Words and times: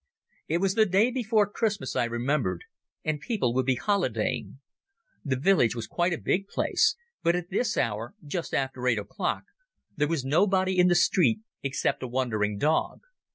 It 0.47 0.57
was 0.61 0.73
the 0.73 0.87
day 0.87 1.11
before 1.11 1.47
Christmas, 1.47 1.95
I 1.95 2.05
remembered, 2.05 2.63
and 3.03 3.19
people 3.19 3.53
would 3.53 3.67
be 3.67 3.75
holidaying. 3.75 4.59
The 5.23 5.35
village 5.35 5.75
was 5.75 5.85
quite 5.85 6.11
a 6.11 6.17
big 6.17 6.47
place, 6.47 6.95
but 7.21 7.35
at 7.35 7.51
this 7.51 7.77
hour—just 7.77 8.55
after 8.55 8.87
eight 8.87 8.97
o'clock—there 8.97 10.07
was 10.07 10.25
nobody 10.25 10.79
in 10.79 10.87
the 10.87 10.95
street 10.95 11.41
except 11.61 12.01
a 12.01 12.07
wandering 12.07 12.57
dog. 12.57 13.01